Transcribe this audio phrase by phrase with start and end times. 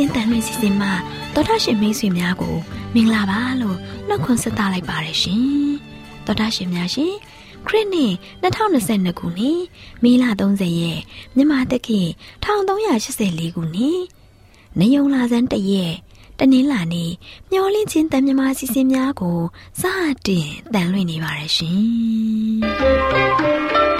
[0.00, 0.92] AWR မျိုးလင့်ချင်းတန်လွင်စီစဉ်မှာ
[1.34, 2.56] တော်တာရှင်မိတ်ဆွေများကို
[2.94, 3.76] မင်္ဂလာပါလို့
[4.08, 5.44] နှုတ်ခွန်းဆက်သလိုက်ပါရရှင်
[6.26, 7.14] တော်တာရှင်များရှင်
[7.66, 8.12] ခရစ်နှစ်
[8.42, 9.60] 2022ခုနှစ်
[10.02, 11.00] မေလ30ရက်
[11.36, 12.00] မြန်မာတက္ကီ
[12.44, 14.00] 1384ခုနှစ်
[14.78, 15.94] နေုံလာဇန်တရက်
[16.38, 17.10] တနင်္လာနေ့
[17.50, 19.40] မျောလင့်ချင်းတန်မြမာစီစဉ်များကို
[19.80, 19.82] စ
[20.26, 23.99] တင်တန်လွင်နေပါရရှင်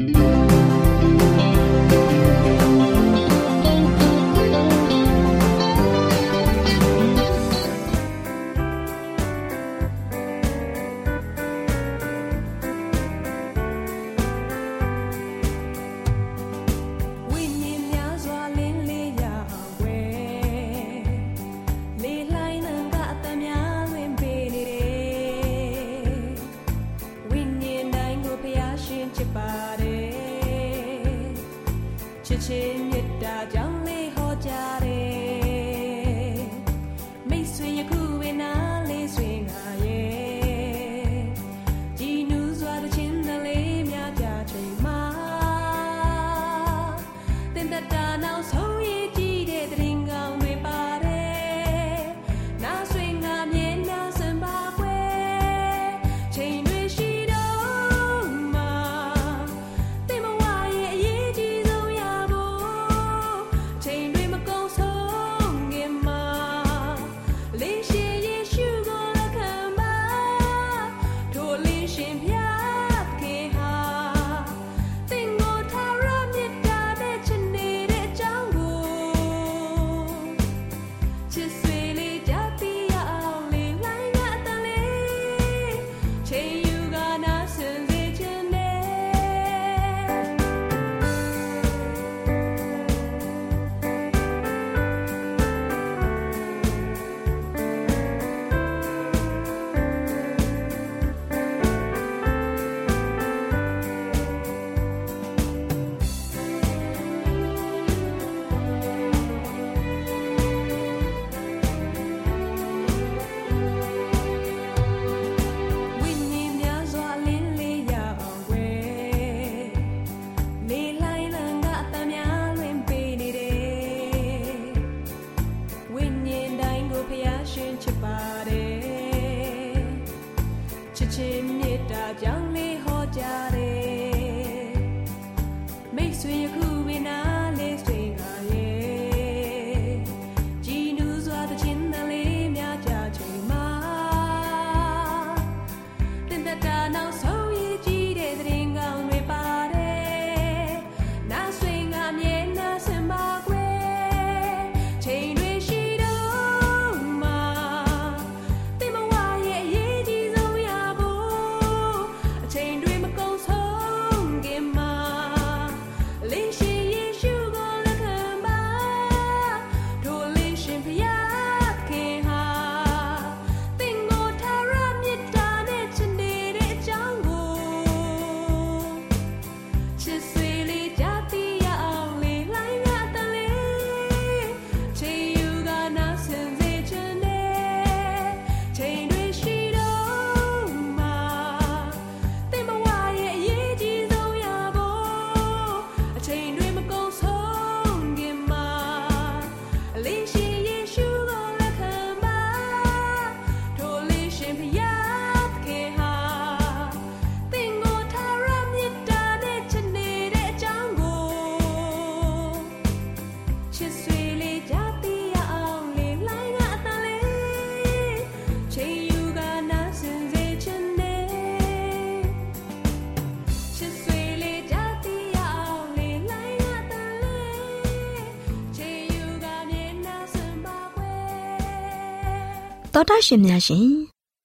[233.11, 233.87] တာရှင်များရှင်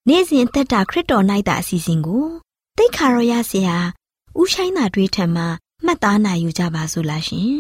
[0.09, 2.27] နေ့စဉ်သက်တာခရစ်တော်၌တာအစီအစဉ်ကို
[2.77, 3.79] တိတ်ခါရရစီဟာ
[4.41, 5.43] ဥဆိုင်တာတွေထံမှ
[5.85, 7.51] မှတ်သားနိုင်ယူကြပါစို့လားရှင်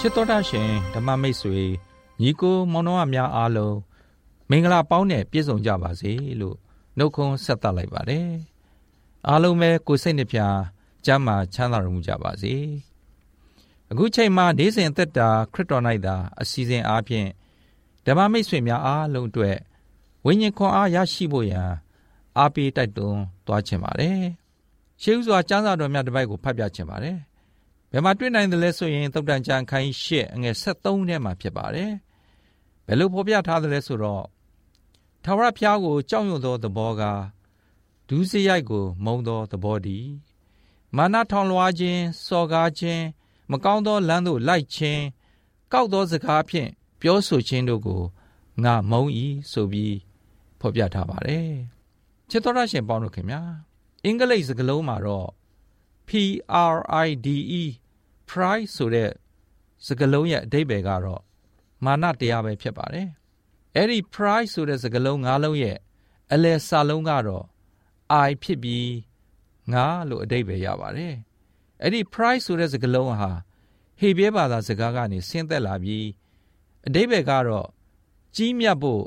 [0.00, 1.64] ချစ်တော်တာရှင်ဓမ္မမိတ်ဆွေ
[2.20, 3.76] ညီကိုမောင်နှောအများအားလုံး
[4.50, 6.56] မင်္ဂလာပေါင်းနဲ့ပြည့်စုံကြပါစေလို့
[6.98, 8.28] နှုတ်ခွန်းဆက်သလိုက်ပါတယ်
[9.28, 10.40] အားလုံးပဲကိုယ်စိတ်နှပြ
[11.06, 12.54] ကျမ်းမာချမ်းသာမှုကြပါစေ
[13.90, 17.28] အခုချိန်မှာနေစဉ်သက်တာခရစ်တော်၌သာအစီအစဉ်အားဖြင့်
[18.06, 19.56] ဓမ္မမိတ်ဆွေများအားလုံးအတွက်
[20.24, 21.70] ဝိညာဉ်ခွန်အားရရှိဖို့ရန်
[22.38, 24.20] အားပေးတိုက်တွန်းသွားခြင်းပါတယ်
[25.02, 27.18] ရှေးဥစွာကျမ်းစာတော်များတစ်ပိုက်ကိုဖတ်ပြခြင်းပါတယ်
[27.92, 31.92] ဘယ်မှာတွေ့နိုင်တယ်လဲဆိုရင်သုတ်တန်ကျမ်းခိုင်း၈အငယ်73ထဲမှာဖြစ်ပါတယ်
[32.86, 34.24] ဘယ်လိုဖော်ပြထားတယ်လဲဆိုတော့
[35.24, 37.02] ထာဝရဘုရားကိုကြောက်ရွံ့သောသဘောက
[38.08, 40.25] ဒူးစရိုက်ကိုမုံသောသဘောတည်း
[40.96, 43.04] မာနထောင်လွှားခြင်းစော်ကားခြင်း
[43.50, 45.02] မကောင်းသောလမ်းသို့လိုက်ခြင်း
[45.72, 46.70] ကောက်သောစကားဖြင့်
[47.00, 48.02] ပြောဆိုခြင်းတို့ကို
[48.64, 49.96] ငါမုံဤဆိုပြီး
[50.60, 51.50] ဖော်ပြထားပါတယ်
[52.30, 53.42] ချစ်တော်ရရှင်ပေါင်းတို့ခင်ဗျာ
[54.04, 55.28] အင်္ဂလိပ်စကားလုံးမှာတော့
[56.08, 56.10] P
[56.74, 56.76] R
[57.06, 57.28] I D
[57.60, 57.64] E
[58.30, 59.10] pride ဆိုတဲ့
[59.86, 61.22] စကားလုံးရဲ့အဓိပ္ပာယ်ကတော့
[61.84, 63.08] မာနတရားပဲဖြစ်ပါတယ်
[63.74, 65.78] အဲ့ဒီ pride ဆိုတဲ့စကားလုံး၅လုံးရဲ့
[66.32, 67.44] အလယ်စာလုံးကတော့
[68.28, 68.88] I ဖြစ်ပြီး
[69.72, 71.14] ငါလို့အဓိပ္ပာယ်ရပါတယ်
[71.82, 73.30] အဲ့ဒီ pride ဆိုတဲ့စကားလုံးဟာ
[74.00, 76.06] ဟေဘဲဘာသာစကားကနေဆင်းသက်လာပြီး
[76.86, 77.68] အဓိပ္ပာယ်ကတော့
[78.36, 79.02] ကြီးမြတ်ဖို့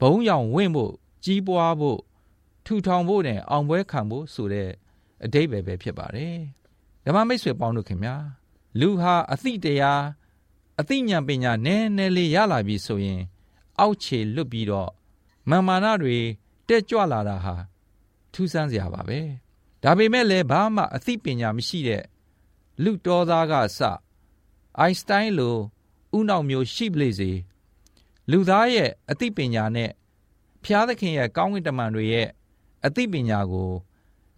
[0.00, 0.92] ဘုံရောင်ဝင့်ဖို့
[1.24, 2.00] ကြီးပွားဖို့
[2.64, 4.70] ထူထောင်ဖို့နဲ့အောင်ပွဲခံဖို့ဆိုတဲ့
[5.24, 6.36] အဓိပ္ပာယ်ပဲဖြစ်ပါတယ်
[7.04, 8.16] ဓမ္မမိတ်ဆွေပေါင်းတို့ခင်ဗျာ
[8.80, 10.02] လူဟာအသိတရား
[10.80, 13.20] အသိဉာဏ်ပညာနည်းနည်းလေးရလာပြီဆိုရင်
[13.80, 14.90] အောက်ခြေလွတ်ပြီးတော့
[15.50, 16.18] မာမာနတွေ
[16.68, 17.54] တက်ကြွလာတာဟာ
[18.32, 19.20] ထူးဆန်းစရာပါပဲ
[19.82, 22.04] ဒါပေမဲ့လည်းဘာမှအသိပညာမရှိတဲ့
[22.82, 23.80] လူတော်သားကအစ
[24.78, 25.56] အိုင်စတိုင်းလို
[26.16, 27.32] ဥနောက်မျိုးရှိပလေစေ
[28.30, 29.90] လူသားရဲ့အသိပညာနဲ့
[30.64, 32.28] ဖျားသခင်ရဲ့ကောင်းကင်တမန်တွေရဲ့
[32.86, 33.70] အသိပညာကို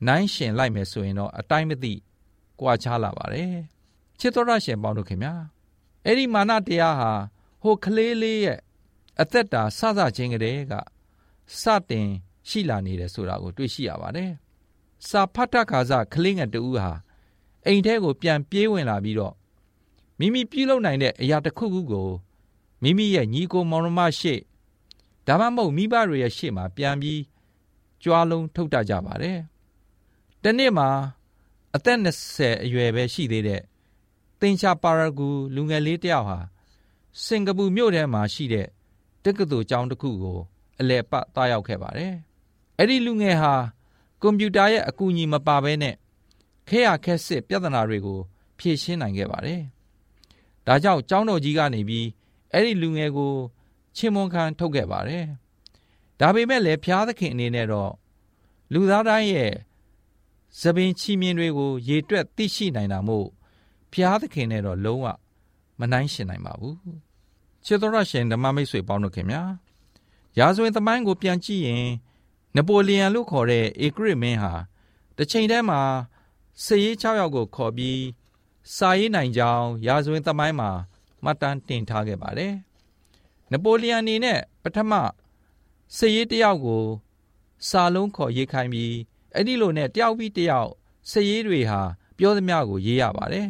[0.07, 1.95] နိုင်ရှင်လိုက်မယ်ဆိုရင်တော့အတိုင်းမသိ
[2.61, 3.57] ကွာခြားလာပါတယ်
[4.21, 5.35] ချစ်တော်ရရှင်ပေါင်းတို့ခင်ဗျာ
[6.05, 7.13] အဲ့ဒီမာနတရားဟာ
[7.63, 8.61] ဟိုကလေးလေးရဲ့
[9.21, 10.75] အသက်တာစစချင်းကလေးက
[11.63, 12.09] စတင်
[12.49, 14.31] ရှိလာနေတယ်ဆိုတာကိုတွေ့ရှိရပါတယ်
[15.09, 16.91] စာဖတ်တခါစကလေးငယ်တူဟာ
[17.67, 19.35] အိမ်ထဲကိုပြန်ပြေးဝင်လာပြီးတော့
[20.19, 22.09] မိမိပြုလုပ်နိုင်တဲ့အရာတစ်ခုခုကို
[22.83, 24.35] မိမိရဲ့ညီကိုမောင်နှမရှိ
[25.27, 27.21] ဒါမှမဟုတ်မိဘတွေရဲ့ရှေ့မှာပြန်ပြီး
[28.03, 29.39] ကြွားလုံးထုတ်တတ်ကြပါတယ်
[30.43, 30.89] တနေ့မှာ
[31.75, 33.61] အသက်20အရွယ်ပဲရှိသေးတဲ့
[34.41, 36.39] သင်္ချာပါရဂူလူငယ်လေးတယောက်ဟာ
[37.25, 38.67] စင်ကာပူမြို့ထဲမှာရှိတဲ့
[39.25, 40.39] တက္ကသိုလ်ကျောင်းတစ်ခုကို
[40.81, 42.15] အလဲပတ်သွားရောက်ခဲ့ပါတယ်
[42.79, 43.55] အဲ့ဒီလူငယ်ဟာ
[44.27, 45.95] ကွန်ပျူတာရဲ့အကူအညီမပါဘဲနဲ့
[46.69, 48.19] ခဲရခက်စစ်ပြဿနာတွေကို
[48.59, 49.63] ဖြေရှင်းနိုင်ခဲ့ပါတယ်
[50.67, 52.07] ဒါကြောင့်ကျောင်းတော်ကြီးကနေပြီး
[52.53, 53.33] အဲ့ဒီလူငယ်ကို
[53.97, 55.25] ချင်းမွန်ခံထုတ်ခဲ့ပါတယ်
[56.21, 57.93] ဒါပေမဲ့လည်းဖျားသခင်အနေနဲ့တော့
[58.73, 59.53] လူသားတိုင်းရဲ့
[60.61, 63.27] သပင်ချီမြင်တွေကို ရေတွက်သိရှိနိုင်တာမို့
[63.93, 65.07] ဖျားသခင်နဲ့တော့လုံးဝ
[65.81, 66.77] မနိုင်ရှင်နိုင်ပါဘူး
[67.65, 69.43] ချစ်တော်ရရှင်ဓမ္မမိတ်ဆွေပေါင်းတို့ခင်ဗျာ
[70.39, 71.87] ရာဇဝင်သမိုင်းကိုပြန်ကြည့်ရင်
[72.57, 74.53] နပိုလီယန်လို့ခေါ်တဲ့ဧကရစ်မင်းဟာ
[75.17, 75.81] တစ်ချိန်တည်းမှာ
[76.65, 78.03] စည်ရေး6ယောက်ကိုခေါ်ပြီး
[78.77, 80.71] စာရေးနိုင်ကြောင်းရာဇဝင်သမိုင်းမှာ
[81.25, 82.55] မှတ်တမ်းတင်ထားခဲ့ပါတယ်
[83.53, 84.93] နပိုလီယန်အနေနဲ့ပထမ
[85.97, 86.85] စည်ရေးတယောက်ကို
[87.69, 88.95] စာလုံးခေါ်ရေးခိုင်းပြီး
[89.35, 90.71] အဲ့ဒီလိုနဲ့တယောက်ပြီးတယောက်
[91.11, 91.81] စည်ရေးတွေဟာ
[92.19, 93.49] ပြောသမျှကိုရေးရပါတယ်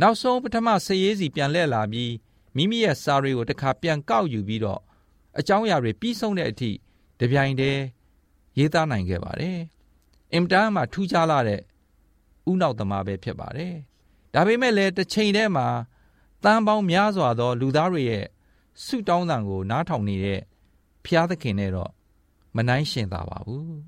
[0.00, 2.12] နောက်ဆုံးပထမစည်ရေးစီပြန်လှည့်လာပြီး
[2.56, 4.80] မိမိရဲ့စာတွေကိုတစ်ခါပြန်ကောက်ယူပြီးတော့
[5.38, 6.70] အကြောင်းအရာတွေပြီးဆုံးတဲ့အထိ
[7.20, 7.80] တပြိုင်တည်း
[8.58, 9.58] ရေးသားနိုင်ခဲ့ပါတယ်
[10.32, 11.60] အင်တာမှာထူးခြားလာတဲ့
[12.50, 13.74] ဥနောက်သမားပဲဖြစ်ပါတယ်
[14.34, 15.66] ဒါပေမဲ့လည်းတစ်ချိန်တည်းမှာ
[16.44, 18.24] တန်ပေါင်းများစွာသော လူသားတွေရဲ့
[18.84, 20.40] ဆုတောင်းတန်ကို နားထောင်နေတဲ့
[21.04, 21.90] ဖျားသခင်နဲ့တော့
[22.56, 23.78] မနှိုင်းရှင်သာပါဘူး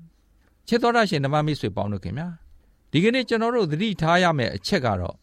[0.67, 2.27] ချစ်တော်ရရှင်ဓမ္မမိတ်ဆွေပေါင်းတို့ခင်ဗျာ
[2.91, 5.15] ဒီကနေ့ကျွန်တော်တို့သတိထားရမယ့်အချက်ကတော့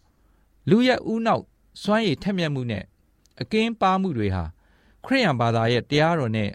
[0.71, 1.45] လူရဲ့ဥနောက်
[1.83, 2.85] စွမ်းရည်ထက်မြက်မှုနဲ့
[3.41, 4.45] အကင်းပါမှုတွေဟာ
[5.05, 6.51] ခရိယန်ဘာသာရဲ့တရားတော်နဲ့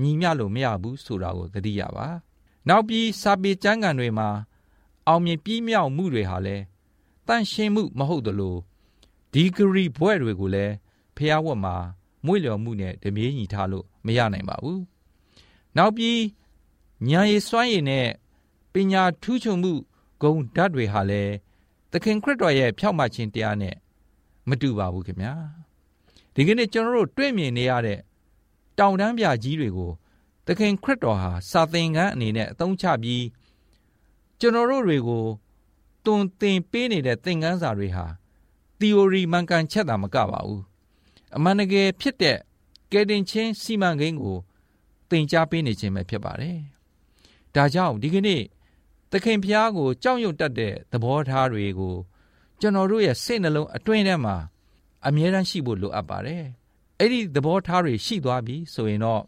[0.00, 2.06] ညီမျှလို့မရဘူးဆိုတာကိုသတိရပါ
[2.68, 4.28] နောက်ပြီးစာပေကျမ်းဂန်တွေမှာ
[5.06, 6.62] အောင်မြင်ပြီးမြောက်မှုတွေဟာလည်း
[7.26, 8.56] တန့်ရှင်းမှုမဟုတ်သလို
[9.32, 10.72] ဒီဂရီဘွဲ့တွေကိုလည်း
[11.16, 11.76] ဖျားဝတ်မှာ
[12.26, 14.82] မွေ့လျော်မှုနဲ့ဓမေးညီထားလို့မရနိုင်ပါဘူး
[15.76, 16.20] နောက်ပြီး
[17.08, 18.08] ညာရည်စွမ်းရည်နဲ့
[18.72, 19.72] ပညာထူးချွန်မှု
[20.22, 21.32] ဂုံဓာတ်တွေဟာလည်း
[21.92, 23.76] သခင်ခရစ်တော်ရဲ့ဖြောက်မှခြင်းတရားနဲ့
[24.48, 25.34] မတူပါဘူးခင်ဗျာ
[26.34, 27.98] ဒီကနေ့ကျွန်တော်တို့တွေ့မြင်နေရတဲ့
[28.78, 29.92] တောင်တန်းပြကြီးတွေကို
[30.46, 33.24] သခင်ခရစ်တော်ဟာစာသင်ခန်းအနေနဲ့အသုံးချပြီး
[34.40, 35.24] ကျွန်တော်တို့တွေကို
[36.04, 38.06] တွင်သင်ပေးနေတဲ့သင်ခန်းစာတွေဟာ
[38.78, 40.62] theory မှန်ကန်ချက်တာမကပါဘူး
[41.36, 42.38] အမှန်တကယ်ဖြစ်တဲ့
[42.92, 44.38] ကယ်တင်ချင်းစီမံကိန်းကို
[45.10, 46.58] သင်ကြားပေးနေခြင်းပဲဖြစ်ပါတယ်
[47.54, 48.42] ဒါကြောင့်ဒီကနေ့
[49.10, 51.94] သခင်ဖျားကိုကြောက်ရွံ့တတ်တဲ့သဘောထားတွေကို
[52.60, 54.36] ကျွန်တော်တို့ရဲ့စိတ်နှလုံးအတွင်းထဲမှာ
[55.06, 56.44] အမြဲတမ်းရှိဖို့လိုအပ်ပါတယ်
[57.02, 59.22] အဲ့ဒီသဘောထားတွေရှိသွားပြီဆိုရင်တော့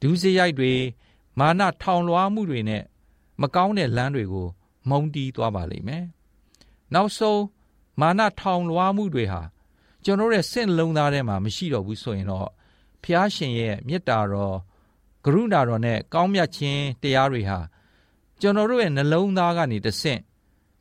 [0.00, 0.72] ဒုစရိုက်တွေ
[1.38, 2.82] မာနထောင်လွှားမှုတွေနဲ့
[3.40, 4.48] မကောင်းတဲ့လမ်းတွေကို
[4.90, 6.04] မုံတီးသွားပါလိမ့်မယ်
[6.94, 7.42] နောက်ဆုံး
[8.00, 9.42] မာနထောင်လွှားမှုတွေဟာ
[10.04, 12.48] ကျွန်တော်ရဲ့စင့်လုံးသားထဲမှာမရှိတော့ဘူးဆိုရင်တော့
[13.02, 14.56] ဖျားရှင်ရဲ့မေတ္တာတော်
[15.24, 17.58] ကရုဏာတော်နဲ့ကောင်းမြတ်ခြင်းတရားတွေဟာ
[18.40, 20.20] ကျွန်တော်တို့ရဲ့နှလုံးသားကနေတဆင့်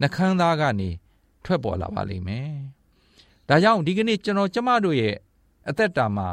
[0.01, 0.89] နှခမ်းသားကနေ
[1.43, 2.49] ထွက်ပေါ်လာပါလိမ့်မယ်။
[3.49, 5.15] ဒါကြောင့်ဒီကနေ့ကျွန်တော်ကျမတို့ရဲ့
[5.69, 6.29] အသက်တာမှာ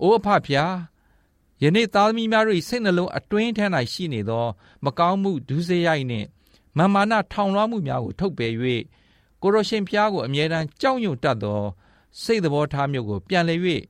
[0.00, 0.74] အိုးအဖဖျား
[1.62, 4.44] ယနေ့သားသမီးများတို့၏စိတ်နှလုံးအတွင်းထဲ၌ရှိနေသော
[4.84, 6.26] မကောင်းမှုဒုစရိုက်နှင့်
[6.78, 8.52] မာမာနထောင်လွှားမှုများကိုထုတ်ပယ်၍
[9.42, 11.62] ကိုရရှင်ဖျားကိုအမြဲတမ်းကြောက်ရွံ့တတ်သော
[12.22, 13.60] စိတ်သဘောထားမျိုးကို ပြန်လည်၍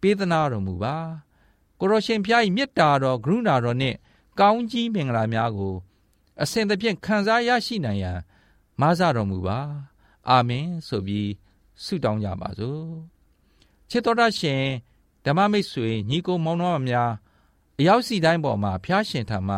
[0.00, 0.96] ပေးသနာတော်မူပါ
[1.80, 3.96] ကိုရရှင်ဖျား၏မေတ္တာတော်ကရုဏာတော်နှင့်
[4.40, 5.74] ကောင်းကြီးမင်္ဂလာများကို
[6.42, 8.18] အစဉ်သဖြင့်ခံစားရရှိနိုင်ရန်
[8.80, 9.58] မဆတော်မူပါ
[10.28, 11.30] အာမင်ဆိုပြီး
[11.84, 13.19] ဆုတောင်းကြပါစို့
[13.90, 14.62] ချစ်တော်ရရှင်
[15.24, 17.10] ဓမ္မမိတ်ဆွေညီကိုမောင်နှမများ
[17.78, 19.56] အရောက်စီတိုင်းပေါ်မှာဖျားရှင်ထံမှ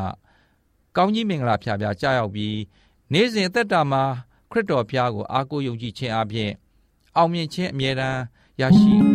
[0.96, 2.58] ကောင်းကြီးမင်္ဂလာဖျားဖျားကြားရောက်ပြီး
[3.12, 4.02] နေ့စဉ်အသက်တာမှာ
[4.50, 6.50] ခရစ်တော်ဖျားကိုအားကိုးယုံကြည်ခြင်းအပြင်
[7.16, 8.20] အောင်မြင်ခြင်းအမြဲတမ်း
[8.60, 9.11] ရရှိ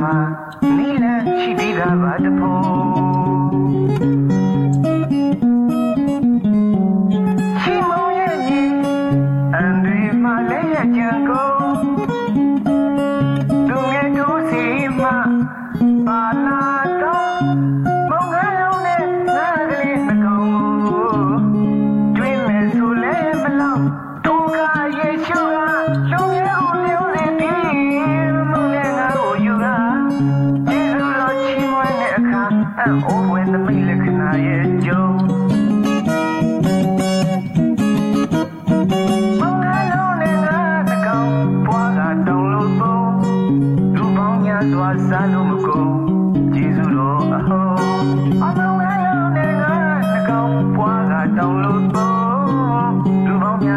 [0.00, 0.14] မှာ
[0.76, 2.73] မိလန်ရှိသေးတာပါတဖို့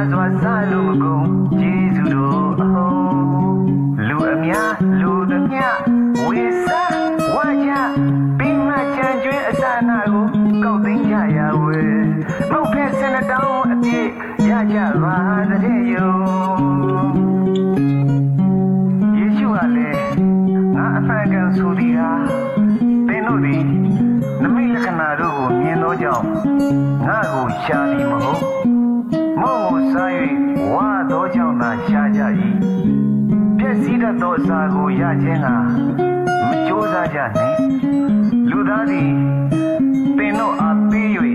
[0.09, 1.16] So I say, não
[35.23, 35.53] ခြင်းဟာ
[36.47, 37.53] မကြိုးစားကြနဲ့
[38.49, 39.11] လူသားသည်
[40.17, 41.09] သင်တို့အားပေး၍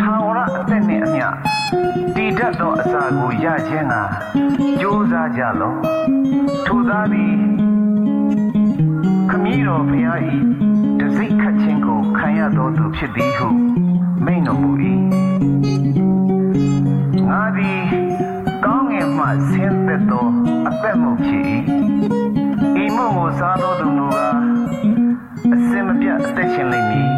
[0.00, 1.26] ထာဝရအသက်နှင့်အမျှ
[2.14, 4.02] တည်တတ်သောအစာကိုရခြင်းဟာ
[4.80, 5.78] ကြိုးစားကြလော့
[6.66, 7.34] ထိုသားသည်
[9.30, 10.18] ခမည်းတော်ဖျား၏
[11.00, 13.48] တစိ့ခတ်ခြင်းကိုခံရတော်သူဖြစ်သည်ဟု
[14.24, 14.70] မိန့်တော်မူ၏
[17.28, 17.80] ငါသည်
[18.64, 20.26] ကောင်းငင်မှဆင်းသက်သော
[20.68, 21.44] အသက်မုတ်ဖြစ်၏
[22.98, 24.38] မှုကိုစားတော်သူမူကား
[25.54, 27.10] အစင်မပြတ်အသက်ရှင်လိမ့်မည်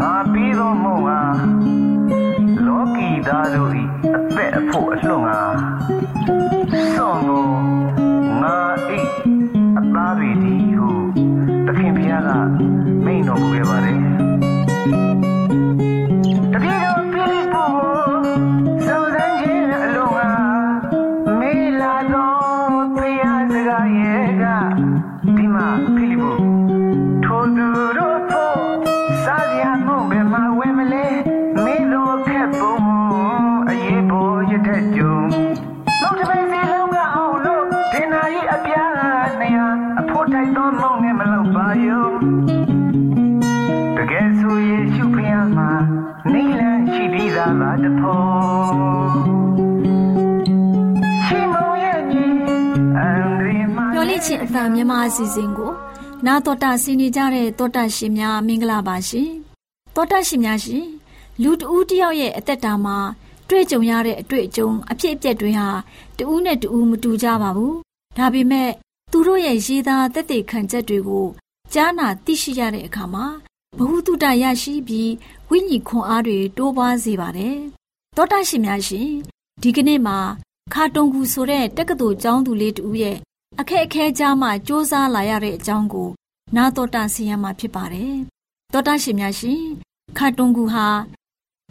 [0.00, 1.20] ငါပြီးသောမုံငါ
[2.66, 3.70] လောကီသားတို့၏
[4.16, 5.40] အသက်အဖို့အလှငါ
[6.94, 7.46] စွန်ကို
[40.34, 42.06] တိုက်တော်မုံနဲ့မလောက်ပါယော
[43.96, 45.70] တကယ်ဆိုယေရှုဖျားမှာ
[46.32, 48.26] နေလန်းရှိပြီးသားပါတဖို့
[51.26, 52.24] ရှိမုံရဲ့ညီ
[52.96, 55.72] အန်ဒီမာမျော်လင့်ခြင်းအတန်မြန်မာအစီအစဉ်ကို
[56.26, 59.30] နာတော်တာဆင်နေကြတဲ့တောတာရှင်များမင်္ဂလာပါရှင်
[59.96, 60.86] တောတာရှင်များရှင်
[61.42, 62.96] လူတဦးတယောက်ရဲ့အသက်တာမှာ
[63.48, 65.68] တွေ့ကြုံရတဲ့အတွေ့အကြုံအဖြစ်အပျက်တွေဟာ
[66.18, 67.76] တဦးနဲ့တဦးမတူကြပါဘူး
[68.18, 68.70] ဒါပေမဲ့
[69.11, 71.27] သူတို့ရဲ့ရေးသားသက်သေခံချက်တွေကို
[71.73, 73.25] ကြားနာသိရှိရတဲ့အခါမှာ
[73.77, 75.11] ဘ ഹു တုတရရှိပြီး
[75.49, 77.57] ဝိညာဉ်ခွန်အားတွေတိုးပွားစေပါတယ်
[78.17, 79.09] တောတာရှင်များရှင်
[79.61, 80.17] ဒီကနေ့မှာ
[80.73, 83.17] ခါတုံကူဆိုတဲ့တက္ကသိုလ်ကျောင်းသူလေးတူရဲ့
[83.59, 86.09] အခက်အခဲကြားမှာစ조사လာရတဲ့အကြောင်းကို
[86.55, 88.13] နာတော်တာဆင်ရမှာဖြစ်ပါတယ်။
[88.73, 89.61] တောတာရှင်များရှင်
[90.17, 90.87] ခါတုံကူဟာ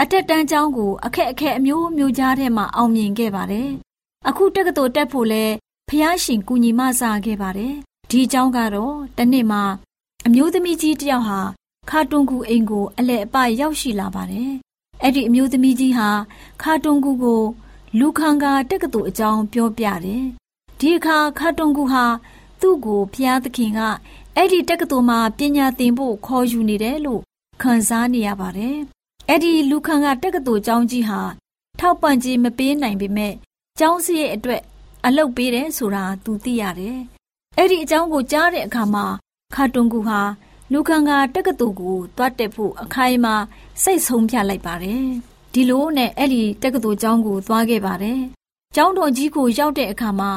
[0.01, 3.69] အတက်တန်းကျောင်းကိုအခက်အခဲအမျိုးမျိုးကြားထဲမှာအောင်မြင်ခဲ့ပါတယ်။
[4.29, 5.45] အခုတက္ကသိုလ်တက်ဖို့လဲ
[5.94, 7.76] ဖះရှင်ကူညီမဆာခဲ့ပါတယ်။
[8.12, 9.64] ဒီကျောင်းကတော့တနေ့မှာ
[10.26, 11.40] အမျိုးသမီးကြီးတစ်ယောက်ဟာ
[11.90, 14.52] ခါတုံကူအိမ်ကိုအလဲအပရောက်ရှိလာပါတယ်။
[15.04, 16.10] အဲ့ဒီအမျိုးသမီးကြီးဟာ
[16.62, 17.44] ခါတုံကူကို
[18.00, 20.24] လူခံကာတက္ကသိုလ်အကြောင်းပြောပြတယ်။
[20.80, 22.06] ဒီအခါခါတုံကူဟာ
[22.62, 23.80] သူ့ကိုဖျားသခင်က
[24.36, 27.22] အဲ့ဒီတက္ကသိုလ်မှာပညာသင်ဖို့ခေါ်ယူနေတယ်လို့
[27.62, 28.78] ခံစားနေရပါတယ်။
[29.30, 31.22] အဲ့ဒီလူခံကတက္ကသိုလ်ကျောင်းကြီးဟာ
[31.80, 33.34] ထောက်ပံ့ခြင်းမပေးနိုင်ပေမဲ့
[33.80, 34.62] ကျောင်းစရိတ်အတွက်
[35.06, 36.98] အလုပ်ပေးတယ်ဆိုတာသူသိရတယ်။
[37.58, 39.06] အဲ့ဒီအကြောင်းကိုကြားတဲ့အခါမှာ
[39.56, 40.20] ခါတုံကူဟာ
[40.72, 43.36] လူခံကတက္ကသိုလ်ကိုတွားတက်ဖို့အခိုင်အမာ
[43.84, 45.04] စိတ်ဆုံးဖြတ်လိုက်ပါတယ်။
[45.54, 48.20] ဒီလိုနဲ့အဲ့ဒီတက္ကသိုလ်ကျောင်းကိုသွားခဲ့ပါတယ်။
[48.76, 50.32] ကျောင်းတော်ကြီးကိုရောက်တဲ့အခါမှာ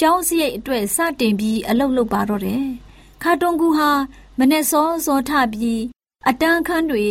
[0.00, 2.64] ကျောင်းစရိတ်အတွက်စတင်ပြီးအလုပ်လုပ်ပါတော့တယ်။
[3.22, 3.90] ခါတုံကူဟာ
[4.38, 5.80] မနဲ့စောစောထပြီး
[6.28, 7.06] အတန်းခန်းတွေ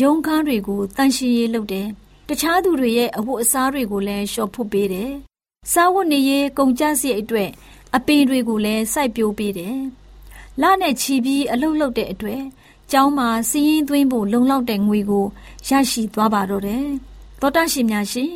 [0.00, 1.88] ရုံခန်းတွေကိုတန်ရှင်းရေးလုပ်တယ်။
[2.28, 5.12] တခြားသူတွေရဲ့အဝတ်အစားတွေကိုလည်းလျှော်ဖို့ပေးတယ်။
[5.72, 7.50] စားဝတ်နေရေးကုန်ကျစရိတ်အတွက်
[7.96, 9.78] အပင်တွေကိုလည်းစိုက်ပျိုးပေးတယ်။
[10.60, 12.42] လနဲ့ချီပြီးအလုပ်လုပ်တဲ့အတွက်
[12.92, 15.26] ကျောင်းမှာစီးရင်သွင်းဖို့လုံလောက်တဲ့ငွေကို
[15.68, 16.86] ရရှိသွားပါတော့တယ်။
[17.40, 18.32] သောတာရှင်များရှင်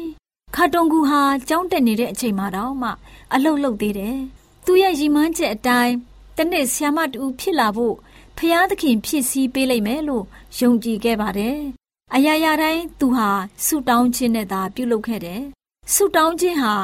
[0.55, 2.91] ခါတုံကူဟာကျောင်းတက်နေတဲ့အချိန်မှာတော့မှ
[3.35, 4.17] အလုတ်လုတ်သေးတယ်။
[4.65, 5.95] သူရဲ့ရည်မှန်းချက်အတိုင်း
[6.37, 7.95] တနေ့ဆ iam မတူဖြစ်လာဖို့
[8.37, 10.25] ဖျားသခင်ဖြစ်စည်းပေးလိုက်မယ်လို့
[10.59, 11.59] ယုံကြည်ခဲ့ပါတယ်။
[12.15, 13.29] အရာရာတိုင်းသူဟာ
[13.65, 15.43] ဆုတောင်းခြင်းနဲ့သာပြုလုပ်ခဲ့တယ်။
[15.95, 16.75] ဆုတောင်းခြင်းဟာ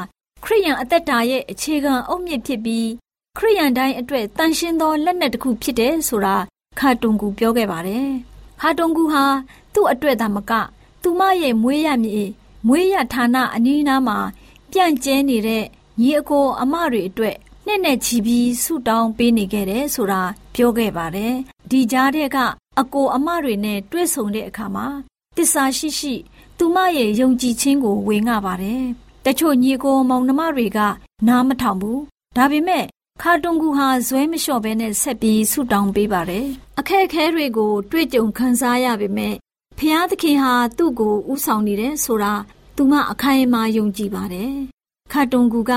[0.45, 2.87] ခရိယန်အသက်တာရဲ့အခြေခံအုတ်မြစ်ဖြစ်ပြီး
[3.37, 6.35] ခရိယန်တိုင်းအတွက်တန်ရှင်းသောလက်နက်တစ်ခုဖြစ်တယ်ဆိုတာ
[6.79, 8.07] ခါတုံကူပြောခဲ့ပါတယ်။
[8.61, 9.25] ခါတုံကူဟာ
[9.73, 10.51] သူ့အတွက်သာမက
[11.01, 12.23] သူမရဲ့မွေးရမြေ
[12.67, 14.17] မွေးရဌာနအနီးနားမှာ
[14.71, 15.63] ပြန့်ကျဲနေတဲ့
[16.01, 20.21] ညီအကိုအမတွေအတွက်နှစ်နဲ့ချီပြီးဆုတောင်းပေးနေခဲ့တယ်ဆိုတာ
[20.55, 21.33] ပြောခဲ့ပါတယ်။
[21.69, 22.37] ဒီကြားထဲက
[22.79, 24.87] အကိုအမတွေနဲ့တွေ့ဆုံတဲ့အခါမှာ
[25.37, 26.13] တစ္ဆာရှိရှိ
[26.57, 28.85] သူမရဲ့ယုံကြည်ခြင်းကိုဝေငှပါတယ်။
[29.25, 30.79] တချို့ညီကိုမောင်နှမတွေက
[31.27, 31.99] နားမထောင်ဘူး။
[32.37, 32.85] ဒါပေမဲ့
[33.21, 36.47] ခါတုံကူဟာဇွဲမလျှော့ဘဲနဲ့ဆက်ပြီးဆုတောင်းပေးပါတယ်။
[36.79, 39.35] အခက်အခဲတွေကို တွေ့ကြုံခံစားရပေမဲ့
[39.77, 42.33] ဖျားသခင်ဟာသူ့ကိုဥဆောင်နေတယ်ဆိုတာ
[42.75, 44.53] သူမအခိုင်အမာယုံကြည်ပါတယ်။
[45.11, 45.71] ခါတုံကူက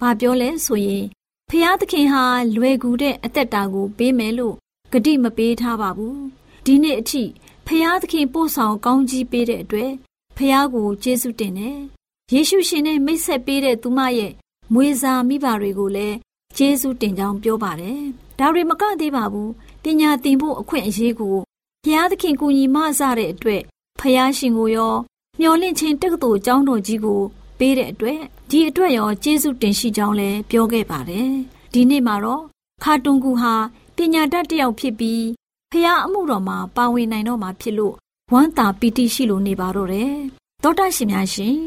[0.00, 1.04] ဘာပြောလဲဆိုရင်
[1.50, 2.24] ဖျားသခင်ဟာ
[2.56, 4.54] လွယ်ကူတဲ့အသက်တာကိုပေးမယ်လို့
[4.92, 6.16] ဂတိမပေးထားပါဘူး။
[6.66, 7.22] ဒီနေ့အထိ
[7.66, 9.90] ဖျားသခင်ပို့ဆောင်ကောင်းကြီးပေးတဲ့အတွက်
[10.36, 11.80] ဖျားကိုကျေးဇူးတင်တယ်။
[12.32, 14.32] ယေရှုရှင်နဲ့မိတ်ဆက်ပေးတဲ့သူမရဲ့
[14.72, 16.16] မွေစာမိဘတွေကိုလည်း
[16.56, 18.00] ကျေးဇူးတင်ကြောင်းပြောပါတယ်။
[18.38, 19.48] ဒါတွေမကသေးပါဘူး။
[19.82, 21.36] ပညာသင်ဖို့အခွင့်အရေးကို
[21.84, 23.62] ဘုရားသခင်ကူညီမဆတဲ့အတွက်
[24.00, 24.94] ဖျားရှင်ကိုရော
[25.40, 27.20] မျော်လင့်ခြင်းတက္ကသိုလ်ကျောင်းတော်ကြီးကို
[27.58, 31.30] ပေးတဲ့အတွက်ဒီအတွက်ရောကျေးဇူးတင်ရှိကြောင်းလည်းပြောခဲ့ပါတယ်။
[31.72, 32.42] ဒီနေ့မှာတော့
[32.82, 33.54] ခါတွန်ကူဟာ
[33.96, 35.24] ပညာတတ်တစ်ယောက်ဖြစ်ပြီး
[35.72, 37.94] ဖျားအမှုတော်မှာပါဝင်နိုင်တော့မှာဖြစ်လို့
[38.32, 40.12] ဝမ်းသာပီတိရှိလို့နေပါတော့တယ်။
[40.62, 41.58] သောတာရှင်များရှင်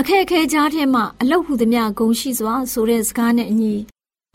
[0.00, 3.74] အခက်အခဲကြားထဲမှာအလုတ်ဟူသည်များဂုံရှိစွာဆိုတဲ့စကားနဲ့အညီ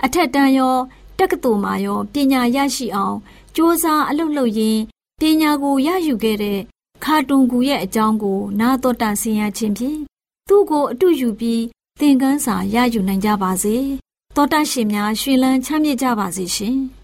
[0.05, 0.75] အထက်တန်းရော
[1.19, 3.17] တက္ကသိုလ်မှာရောပညာရရှိအောင်
[3.53, 4.81] စ조사အလုပ်လုပ်ရင်း
[5.19, 6.59] ပညာကိုရယူခဲ့တဲ့
[7.03, 9.99] ခါတွန်ကူရဲ့အကြောင်းကို နာတော်တာဆင်ရခြင်းဖြင့်
[10.47, 11.63] သူ့ကိုအတူယူပြီး
[11.99, 13.75] သင်ခန်းစာရယူနိုင်ကြပါစေ။
[14.35, 16.77] တောတာရှင်များရှင်လန်းချမ်းမြေ့ကြပါစေရှင်။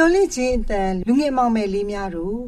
[0.00, 2.40] မျော်လင့်ခြင်းအတန်လူငယ်မောင်မယ်လေးများတို့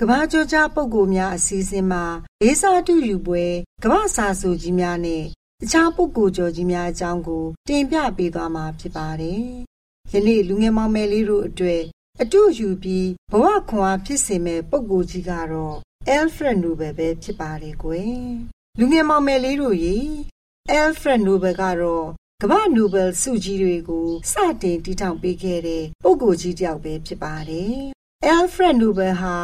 [0.00, 2.04] ကဘာကြောကြားပုံကိုများအစီအစဉ်မှာ
[2.40, 3.44] လေးစားတူယူပွဲ
[3.82, 5.24] ကဘာစာဆိုကြီးများနဲ့
[5.60, 9.42] တခြားပုဂ္ဂိုလ်ကျော်ကြီးများအကြောင်းကို တင်ပြပေးသွားမှာဖြစ်ပါတယ်။
[10.12, 11.82] ယနေ့လူငယ်မောင်မယ်လေးတို့အတွက်
[12.20, 15.76] အတူယူပြီးဘဝခွန်အားဖြစ်စေမဲ့ပုဂ္ဂိုလ်ကြီးကတော့
[16.16, 18.18] Alfred Nobel ပဲဖြစ်ပါတယ်ကွယ်။
[18.78, 19.96] လူငယ်မောင်မယ်လေးတို့ရေ
[20.80, 22.08] Alfred Nobel ကတော့
[22.42, 27.76] ကမ္ဘာနိုဘယ်ဆုကြီးတွေကိုစတင်တည်ထောင်ပေးခဲ့တဲ့ပုဂ္ဂိုလ်ကြီးတစ်ယောက်ပဲဖြစ်ပါတယ်။
[28.34, 29.36] Alfred Nobel ဟာ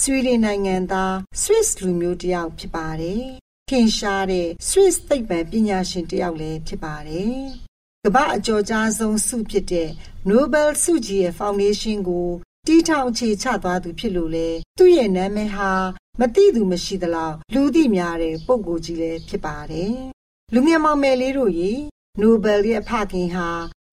[0.00, 3.22] ဆွီဒင်နိုင်ငံသား Swiss လူမျိုးတစ်ယောက်ဖြစ်ပါတယ်။
[3.68, 7.36] ထင်ရှားတဲ့ Swiss သိပ္ပံပညာရှင်တစ်ယောက်လည်းဖြစ်ပါတယ်။
[8.04, 9.90] ကမ္ဘာအကျော်ကြားဆုံးဆုဖြစ်တဲ့
[10.30, 12.28] Nobel ဆုကြီးရဲ့ Foundation ကို
[12.66, 15.70] တီထောင်အခြေချသွားသူဖြစ်လို့လေသူ့ရဲ့နာမည်ဟာ
[16.20, 19.94] မသိသူမရှိသလောက်လူသိများတဲ့ပုဂ္ဂိုလ်ကြီးလည်းဖြစ်ပါတယ်။
[20.54, 21.72] လူငယ်မောင်မယ်လေးတို့ရေ
[22.18, 23.48] နိုဘယ်ရဲ့ဖခင်ဟာ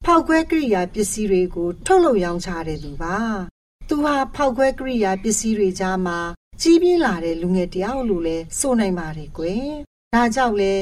[0.05, 3.17] ဖောက်ခွဲကိရိယာပစ္စည်းတွေကို ထုတ်လုပ်ရောင်းချတဲ့သူပါ။
[3.87, 6.19] သူဟာဖောက်ခွဲကိရိယာပစ္စည်းတွေကြားမှာ
[6.61, 9.65] ကြီးပြင်းလာတဲ့လူငယ်တယောက်လိုလဲဆိုနိုင်ပါတယ်ကွယ်။
[10.13, 10.73] ဒါကြောင့်လဲ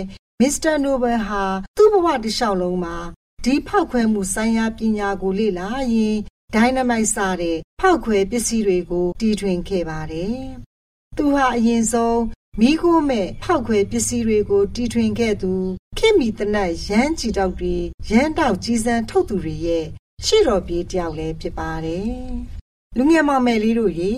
[0.42, 1.44] မစ္စတာနိုဘယ်ဟာ
[1.78, 2.98] သူ့ဘဝတစ်လျှောက်လုံးမှာ
[3.44, 6.18] ဒီဖောက်ခွဲမှုဆိုင်ရာပညာကိုလေ့လာရင်
[6.56, 10.40] ဒိုင်နမိုက်စတဲ့ဖောက်ခွဲပစ္စည်းတွေကိုတီထွင်ခဲ့ပါတယ်။
[11.18, 12.20] သူဟာအရင်ဆုံး
[12.62, 15.54] မိခိုးမဲ့ဖောက်ခွဲပစ္စည်းတွေကို တီထွင်ခဲ့သူ
[15.98, 17.76] ခင်မီတနတ်ရမ်းကြည်တောက်တွေ
[18.10, 19.86] ရမ်းတောက်ကြီးစံထုတ်သူတွေရဲ့
[20.26, 22.10] ရှေ့တော်ပြေးတယောက်လည်းဖြစ်ပါတယ်။
[22.98, 24.14] လူငယ်မောင်မယ်လေးတို့ရေ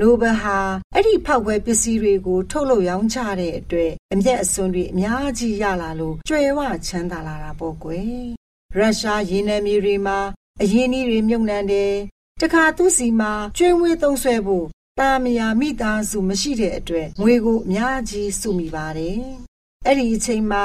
[0.00, 0.58] နိုဘယ်ဟာ
[0.94, 8.10] အဲ့ဒီဖောက်ခွဲပစ္စည်းတွေကို ထုတ်လုပ်ရောင်းချတဲ့အတွက်အမျက်အစွန်းတွေအများကြီးရလာလို့ကြွယ်ဝချမ်းသာလာတာပေါ့ကွယ်။
[8.76, 10.18] ရုရှားရေနံမြေတွေမှာ
[10.62, 11.92] အရင်းအနှီးတွေမြုပ်နှံတယ်။
[12.40, 14.66] တခါသူ့စီမှာကျွေးမွေးသုံးဆွဲဖို့
[15.00, 19.18] တာမယာမိသားစုမရှိတဲ့အတွက်ငွေကိုအများကြီးစုမိပါတယ်။
[19.86, 20.64] အဲ့ဒီအချိန်မှာ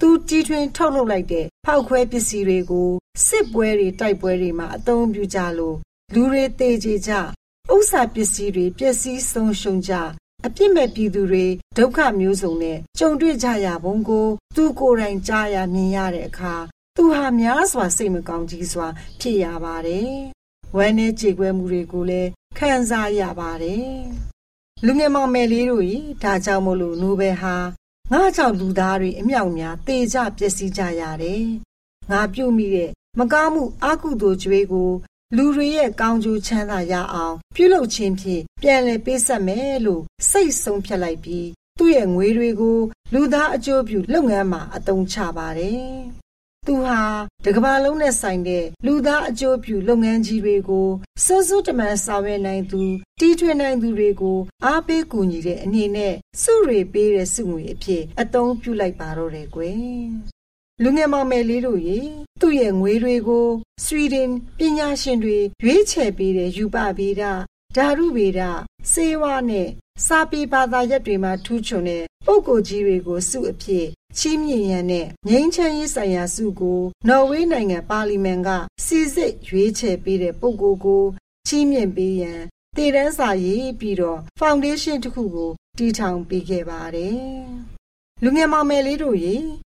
[0.00, 2.90] သူတီထွင်ထုတ်လုပ်လိုက်တဲ့ဖောက်ခွဲပစ္စည်းတွေကို
[3.26, 5.76] စစ်ပွဲတွေတိုက်ပွဲတွေမှာအသုံးပြုကြလို့
[6.14, 7.12] လူတွေတေကြကြ
[7.72, 9.92] ဥစ္စာပစ္စည်းတွေပျက်စီးဆုံးရှုံးကြ
[10.46, 16.54] အပြစ်မဲ့ပြည်သူတွေဒုက္ခမျိုးစုံနဲ့ကြုံတွေ့ကြရပုံကို သူကိုယ်တိုင်ကြားရမြင်ရတဲ့အခါ
[16.96, 18.88] သူဟာများစွာစိတ်မကောင်းကြီးစွာ
[19.20, 20.10] ဖြစ်ရပါတယ်။
[20.76, 23.94] ဝမ်းနဲ့ကြေကွဲမှုတွေကိုလည်း ခံစားရပါတယ်။
[24.84, 27.56] လူငယ်မောင်မယ်လေးတို့ဤဒါကြောင့်မို့လို့နိုဘယ်ဟာ
[28.12, 31.44] ငါကြောင့်လူသားတွေအမြောက်များတေကြပျက်စီးကြရတယ်။
[32.10, 34.90] ငါပြုတ်မိတဲ့မကောင်းမှုအကုသိုလ်ကြွေးကို
[35.36, 42.78] လူတွေရဲ့ကောင်းကျိုးချမ်းသာရအောင် ပြုလုပ်ခြင်းဖြင့်ပြန်လည်ပေးဆက်မယ်လို့စိတ်ဆုံးဖြတ်လိုက်ပြီးသူ့ရဲ့ငွေတွေကို
[43.14, 45.90] လူသားအကျိုးပြုလုပ်ငန်းမှာအသုံးချပါတယ်
[46.70, 47.00] သူဟာ
[47.44, 50.88] တကဘာလုံးနဲ့ဆိုင်တဲ့လူသားအကျိုးပြုလုပ်ငန်းကြီးတွေကို
[51.24, 52.82] စွန်းစွန်းတမန်ဆောင်ရွက်နိုင်သူ
[53.20, 59.78] တီထွင်နိုင်သူတွေကိုအားပေးကူညီတဲ့အနေနဲ့စုတွေပေးတဲ့စုငွေအဖြစ်အသုံးပြုလိုက်ပါတော့တယ်ကွယ်
[60.82, 61.98] လူငယ်မောင်မယ်လေးတို့ရေ
[62.40, 63.46] သူ့ရဲ့ငွေတွေကို
[63.84, 67.22] ဆွီဒင်ပညာရှင်တွေရွေးချယ်ပေးတဲ့ယူပဗေဒ
[67.76, 68.40] ဓာရုဗေဒ
[68.92, 69.68] စေဝါနဲ့
[70.06, 73.86] စာပေဘာသာရပ်တွေမှာထူးချွန်တဲ့ပုဂ္ဂိုလ်ကြီးတွေကိုစုအဖြစ်
[74.18, 78.48] ချီးမြှင့်ရန်နဲ့ငြိမ်းချမ်းရေးဆိုင်ရာဆုကိုနော်ဝေးနိုင်ငံပါလီမန်က
[78.84, 81.04] စီစစ်ရွေးချယ်ပေးတဲ့ပုဂ္ဂိုလ်ကို
[81.46, 82.40] ချီးမြှင့်ပေးရန်
[82.76, 87.18] တည်တန်းစာရေးပြီးတော့ဖောင်ဒေးရှင်းတစ်ခုကိုတည်ထောင်ပေးခဲ့ပါတယ်။
[88.22, 89.36] လူငယ်မောင်မယ်လေးတို့ရေ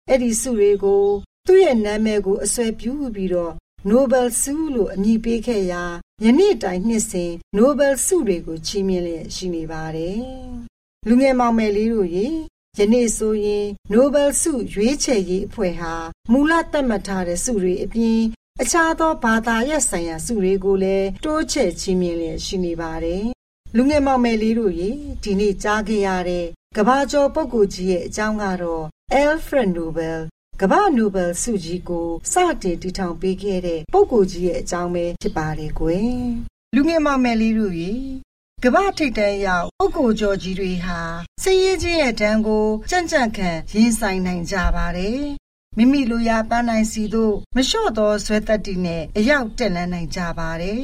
[0.09, 1.05] အဲ့ဒီဆုတွေကို
[1.47, 3.55] သူ့ရဲ့နာမည်ကိုအစွဲပြုပြီးတော့
[3.91, 5.83] Nobel ဆုလို့အမည်ပေးခဲ့ရာ
[6.25, 10.19] ယနေ့တိုင်နှစ်စဉ် Nobel ဆုတွေကိုချီးမြှင့်လျက်ရှိနေပါတယ်။
[11.09, 12.27] လူငယ်မောင်မယ်လေးတို့ရေ
[12.79, 15.95] ယနေ့ဆိုရင် Nobel ဆုရွေးချယ်ရေးအဖွဲ့ဟာ
[16.33, 18.21] မူလသတ်မှတ်ထားတဲ့ဆုတွေအပြင်
[18.63, 23.25] အခြားသောဘာသာရပ်ဆိုင်ရာဆုတွေကိုလည်းတိုးချဲ့ချီးမြှင့်လျက်ရှိနေပါတယ်။
[23.77, 24.91] လူငယ်မောင်မယ်လေးတို့ရေ
[25.23, 28.85] ဒီနေ့ကြားခဲ့ရတဲ့ကဘာကျော်ပုဂ္ဂိုလ်ကြီးရဲ့အကြောင်းကတော့
[29.23, 30.21] Alfred Nobel
[30.61, 36.13] ကမ္ဘာနိုဘယ်ဆုကြီးကိုစတင်တည်ထောင်ပေးခဲ့တဲ့ပုဂ္ဂိုလ်ကြီးရဲ့အကြောင်းပဲဖြစ်ပါတယ်ကွယ်
[36.75, 37.93] လူငယ်မောင်မယ်လေးတို့ရေ
[38.65, 41.01] ကမ္ဘာထိပ်တန်းရောက်ပုဂ္ဂိုလ်ကျော်ကြီးတွေဟာ
[41.43, 45.23] စည်ရေးခြင်းရဲ့တန်းကိုကြံ့ကြံ့ခံရင်ဆိုင်နိုင်ကြပါတယ်
[45.77, 50.83] မိမိလိုရာပန်းနိုင်စီတို့မလျှော့သောဇွဲတက်တီနဲ့အရောက်တက်လန်းနိုင်ကြပါတယ်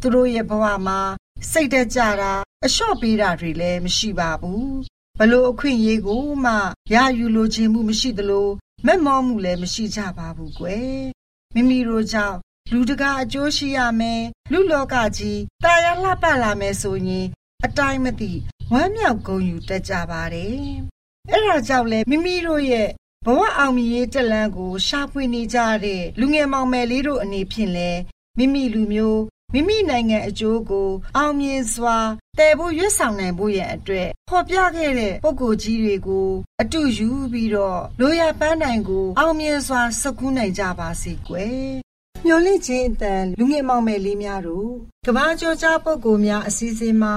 [0.00, 1.00] သူတို့ရဲ့ဘဝမှာ
[1.50, 2.32] စိတ်တက်ကြတာ
[2.64, 4.74] အလျှော့ပေးတာတွေလည်းမရှိပါဘူး
[5.18, 6.52] ဘလို့အခွင့်အရေးကိုမှ
[6.94, 8.48] ရယူလိုခြင်းမှုမရှိသလို
[8.86, 11.02] မက်မောမှုလည်းမရှိကြပါဘူးကွယ်
[11.54, 12.38] မိမိတို့ကြောင့်
[12.72, 14.22] လူတကာအကျိုးရှိရမယ်
[14.52, 17.26] လူလောကကြီးတာယာလှပလာမယ်ဆိုရင်
[17.64, 18.32] အတိုင်းမသိ
[18.72, 20.52] ဝမ်းမြောက်ဂုဏ်ယူတတ်ကြပါတယ်
[21.30, 22.88] အဲ့ဒါကြောင့်လဲမိမိတို့ရဲ့
[23.26, 27.90] ဘဝအောင်မြင်ရေးတက်လန်းကို ရှာဖွေနေကြတဲ့လူငယ်မောင်မယ်လေးတို့အနေဖြင့်လဲ
[28.38, 29.22] မိမိလူမျိုး
[29.52, 31.98] မိမိနိုင်ငံအကျိုးကို အောင်မြင်စွာ
[32.38, 36.28] တည်ဖို့ရွတ်ဆောင်နိုင်ဖို့ရန်အတွက်ဖော်ပြခဲ့တဲ့ပုံကိုယ်ကြီးတွေကို
[36.60, 41.83] အတူယူပြီးတော့လိုရပန်းနိုင်ကို အောင်မြင်စွာစကူးနိုင်ကြပါစေကွယ်
[42.26, 44.70] မျော်လင့်ခြင်းအတန်လူငယ်မောင်မယ်လေးများတို့
[45.06, 47.14] ကဘာကျော်ကြားပုံကိုများအစည်းအဝေးမှာ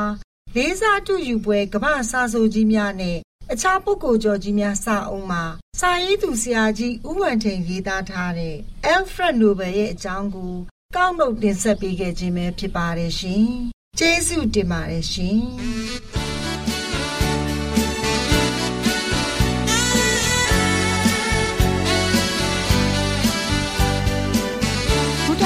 [0.56, 3.17] လေးစားတူယူပွဲကဘာစာဆိုကြီးများနဲ့
[3.52, 5.43] အခြားပုဂ္ဂိုလ်ကျော်ကြီးများစာအုပ်မှာ
[5.80, 8.56] စာရေးသူဆရာကြီးဦးဝံထိန်ရေးသားထားတဲ့
[8.93, 10.54] Alfred Nobel ရဲ့အကြောင်းကို
[10.96, 13.46] ကောက်နှုတ်တင်ဆက်ပေးခဲ့ခြင်းပဲဖြစ်ပါတယ်ရှင်။
[14.00, 15.39] ကျေးဇူးတင်ပါတယ်ရှင်။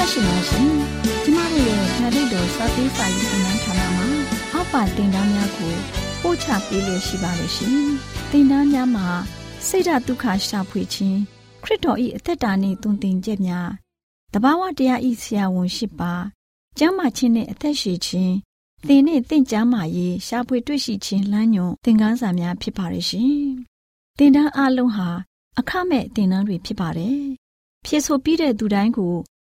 [0.02, 0.70] ဘုဒ္ဓရှင်များရှင်
[1.24, 4.06] ကျမတို့ရဲ့ဓာတ်တော်စာပေးစာရေးအနမ်းဌာနမှာ
[4.52, 5.74] အောက်ပါတင်ဒားများကို
[6.22, 7.76] ပို့ချပေးလျက်ရှိပါတယ်ရှင်။
[8.30, 9.06] တင်ဒားများမှာ
[9.66, 11.18] ဆိဒ္ဓတုခရှာဖွေခြင်း
[11.62, 13.70] ခရစ်တော်၏အသက်တာနှင့်တုန်တင်ကြများ
[14.32, 16.12] တဘာဝတရားဤဆရာဝန်ရှိပါ
[16.78, 18.34] ကျမ်းမာခြင်းနဲ့အသက်ရှည်ခြင်း
[18.86, 23.36] သင်နဲ့တင့်ကြမာရေးရှားဖွေတွေ့ရှိခြင်းလမ်းညွန်သင်ခန်းစာများဖြစ်ပါရဲ့ရှင်။
[24.18, 25.08] သင်တန်းအလုံးဟာ
[25.58, 27.20] အခမဲ့သင်တန်းတွေဖြစ်ပါတယ်။
[27.86, 29.14] ဖြစ်ဆိုပြီးတဲ့သူတိုင်းကို